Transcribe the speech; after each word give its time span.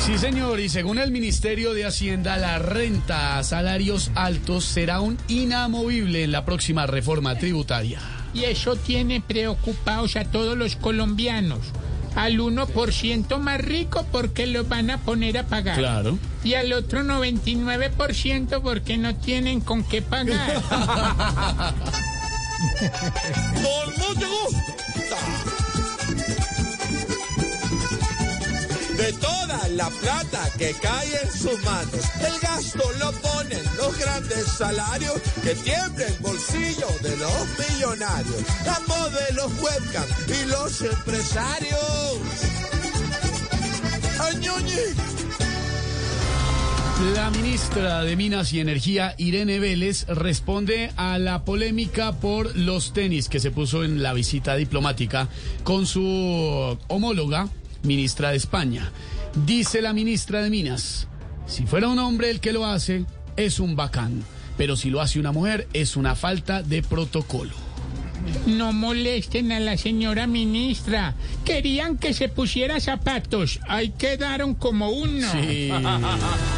Sí, 0.00 0.16
señor, 0.16 0.60
y 0.60 0.68
según 0.68 0.98
el 0.98 1.10
Ministerio 1.10 1.74
de 1.74 1.84
Hacienda, 1.84 2.36
la 2.38 2.58
renta 2.58 3.38
a 3.38 3.44
salarios 3.44 4.10
altos 4.14 4.64
será 4.64 5.00
un 5.00 5.18
inamovible 5.28 6.24
en 6.24 6.32
la 6.32 6.44
próxima 6.44 6.86
reforma 6.86 7.36
tributaria. 7.36 8.00
Y 8.32 8.44
eso 8.44 8.76
tiene 8.76 9.20
preocupados 9.20 10.16
a 10.16 10.24
todos 10.24 10.56
los 10.56 10.76
colombianos. 10.76 11.60
Al 12.14 12.38
1% 12.38 13.38
más 13.38 13.60
rico 13.60 14.06
porque 14.10 14.46
lo 14.46 14.64
van 14.64 14.90
a 14.90 14.98
poner 14.98 15.38
a 15.38 15.46
pagar. 15.46 15.76
Claro. 15.76 16.18
Y 16.42 16.54
al 16.54 16.72
otro 16.72 17.02
99% 17.02 18.62
porque 18.62 18.96
no 18.96 19.14
tienen 19.16 19.60
con 19.60 19.84
qué 19.84 20.00
pagar. 20.02 20.62
Con 23.54 23.92
mucho 23.94 24.28
gusto. 24.28 25.67
De 28.98 29.12
toda 29.12 29.68
la 29.76 29.88
plata 29.90 30.50
que 30.58 30.74
cae 30.82 31.20
en 31.22 31.30
sus 31.30 31.62
manos, 31.64 32.04
el 32.18 32.40
gasto 32.40 32.82
lo 32.98 33.12
ponen 33.12 33.62
los 33.76 33.96
grandes 33.96 34.44
salarios 34.46 35.14
que 35.40 35.54
tiembla 35.54 36.04
el 36.04 36.14
bolsillo 36.18 36.88
de 37.00 37.16
los 37.16 37.46
millonarios, 37.58 38.42
la 38.66 38.80
modelos 38.88 39.52
webcam 39.62 40.04
y 40.26 40.50
los 40.50 40.80
empresarios. 40.82 42.18
¡Ay, 44.20 44.36
ñoñi! 44.38 45.08
La 47.14 47.30
ministra 47.30 48.02
de 48.02 48.16
Minas 48.16 48.52
y 48.52 48.58
Energía, 48.58 49.14
Irene 49.16 49.60
Vélez, 49.60 50.06
responde 50.08 50.90
a 50.96 51.18
la 51.18 51.44
polémica 51.44 52.18
por 52.18 52.56
los 52.56 52.92
tenis 52.92 53.28
que 53.28 53.38
se 53.38 53.52
puso 53.52 53.84
en 53.84 54.02
la 54.02 54.12
visita 54.12 54.56
diplomática 54.56 55.28
con 55.62 55.86
su 55.86 56.76
homóloga, 56.88 57.48
ministra 57.82 58.30
de 58.30 58.36
España. 58.36 58.90
Dice 59.46 59.82
la 59.82 59.92
ministra 59.92 60.42
de 60.42 60.50
Minas, 60.50 61.08
si 61.46 61.66
fuera 61.66 61.88
un 61.88 61.98
hombre 61.98 62.30
el 62.30 62.40
que 62.40 62.52
lo 62.52 62.66
hace, 62.66 63.04
es 63.36 63.60
un 63.60 63.76
bacán, 63.76 64.24
pero 64.56 64.76
si 64.76 64.90
lo 64.90 65.00
hace 65.00 65.20
una 65.20 65.32
mujer, 65.32 65.68
es 65.72 65.96
una 65.96 66.14
falta 66.14 66.62
de 66.62 66.82
protocolo. 66.82 67.54
No 68.46 68.72
molesten 68.72 69.52
a 69.52 69.60
la 69.60 69.76
señora 69.76 70.26
ministra. 70.26 71.14
Querían 71.44 71.96
que 71.96 72.12
se 72.12 72.28
pusiera 72.28 72.80
zapatos. 72.80 73.60
Ahí 73.68 73.90
quedaron 73.90 74.54
como 74.54 74.90
uno. 74.90 75.30
Sí. 75.32 75.70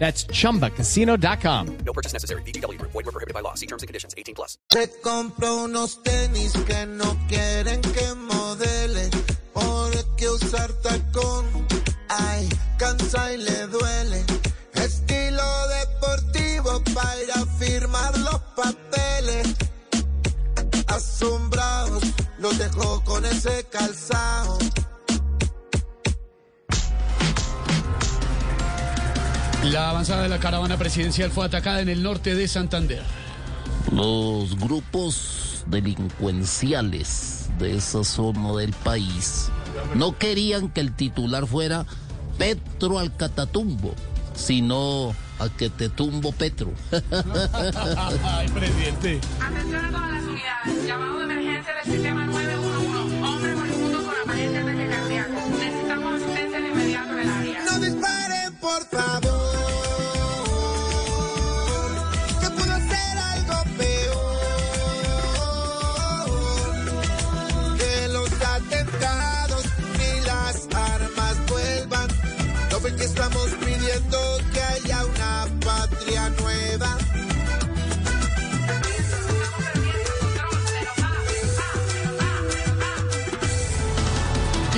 That's 0.00 0.24
chumbacasino.com. 0.24 1.76
No 1.84 1.92
purchase 1.92 2.14
necessary. 2.14 2.42
BGW. 2.42 2.80
Void 2.80 3.04
were 3.04 3.12
prohibited 3.12 3.34
by 3.34 3.42
law. 3.42 3.52
See 3.54 3.66
terms 3.66 3.82
and 3.82 3.88
conditions. 3.88 4.14
18 4.16 4.34
plus. 4.34 4.58
Se 4.72 4.88
compró 5.02 5.64
unos 5.64 6.02
tenis 6.02 6.52
que 6.66 6.86
no 6.86 7.16
quieren 7.28 7.82
que 7.82 8.14
modele, 8.14 9.10
porque 9.52 10.26
usar 10.30 10.72
tacón, 10.82 11.44
ay, 12.08 12.48
cansa 12.78 13.34
y 13.34 13.36
le 13.36 13.66
duele. 13.66 14.24
Estilo 14.72 15.42
deportivo 15.68 16.82
para 16.94 17.22
ir 17.22 17.32
a 17.32 17.44
firmar 17.58 18.18
los 18.20 18.40
papeles. 18.56 19.54
Asombrados, 20.86 22.04
los 22.38 22.58
dejó 22.58 23.04
con 23.04 23.26
ese 23.26 23.64
calzado. 23.70 24.69
La 29.72 29.90
avanzada 29.90 30.24
de 30.24 30.28
la 30.28 30.40
caravana 30.40 30.76
presidencial 30.76 31.30
fue 31.30 31.44
atacada 31.44 31.80
en 31.80 31.88
el 31.88 32.02
norte 32.02 32.34
de 32.34 32.48
Santander. 32.48 33.02
Los 33.92 34.58
grupos 34.58 35.64
delincuenciales 35.66 37.50
de 37.60 37.76
esa 37.76 38.02
zona 38.02 38.52
del 38.54 38.72
país 38.72 39.48
no 39.94 40.18
querían 40.18 40.70
que 40.70 40.80
el 40.80 40.92
titular 40.92 41.46
fuera 41.46 41.86
Petro 42.36 42.98
al 42.98 43.14
Catatumbo, 43.14 43.94
sino 44.34 45.14
a 45.38 45.48
que 45.48 45.70
te 45.70 45.88
tumbo 45.88 46.32
Petro. 46.32 46.72
Ay, 48.24 48.48
presidente. 48.48 49.20
Atención 49.40 49.84
a 49.84 49.90
todas 49.90 50.10
las 50.10 50.24
unidades. 50.24 50.86
Llamado 50.86 51.18
de 51.20 51.26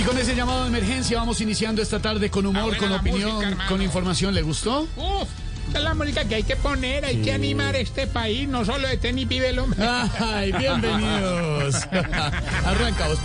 Y 0.00 0.02
con 0.02 0.16
ese 0.16 0.34
llamado 0.34 0.62
de 0.62 0.68
emergencia 0.68 1.18
vamos 1.18 1.42
iniciando 1.42 1.82
esta 1.82 2.00
tarde 2.00 2.30
con 2.30 2.46
humor, 2.46 2.74
buena 2.74 2.78
con 2.78 2.92
opinión, 2.92 3.34
música, 3.34 3.66
con 3.68 3.82
información. 3.82 4.34
¿Le 4.34 4.40
gustó? 4.40 4.88
Uf, 4.96 5.28
esta 5.66 5.78
es 5.78 5.84
la 5.84 5.92
música 5.92 6.24
que 6.24 6.36
hay 6.36 6.42
que 6.42 6.56
poner. 6.56 7.04
Hay 7.04 7.20
que 7.20 7.30
animar 7.30 7.76
este 7.76 8.06
país. 8.06 8.48
No 8.48 8.64
solo 8.64 8.88
de 8.88 8.96
tenis 8.96 9.28
vive 9.28 9.50
el 9.50 9.58
hombre. 9.58 9.86
Ay, 10.18 10.52
bienvenidos. 10.52 11.86
Arranca 12.64 13.08
vos. 13.08 13.18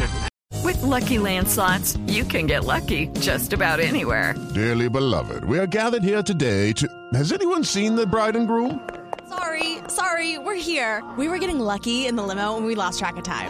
With 0.66 0.82
Lucky 0.82 1.18
Land 1.18 1.48
slots, 1.48 1.98
you 2.08 2.26
can 2.26 2.46
get 2.46 2.66
lucky 2.66 3.08
just 3.22 3.54
about 3.54 3.80
anywhere. 3.80 4.36
Dearly 4.54 4.90
beloved, 4.90 5.46
we 5.46 5.58
are 5.58 5.68
gathered 5.68 6.04
here 6.04 6.22
today 6.22 6.74
to. 6.74 6.90
Has 7.14 7.32
anyone 7.32 7.64
seen 7.64 7.96
the 7.96 8.06
bride 8.06 8.36
and 8.36 8.50
groom? 8.50 8.82
Sorry, 9.30 9.78
sorry, 9.88 10.40
we're 10.40 10.56
here. 10.56 11.02
We 11.18 11.30
were 11.30 11.38
getting 11.38 11.60
lucky 11.60 12.06
in 12.06 12.18
the 12.18 12.24
limo 12.24 12.58
and 12.58 12.66
we 12.66 12.76
lost 12.76 13.00
track 13.00 13.16
of 13.16 13.24
time. 13.24 13.50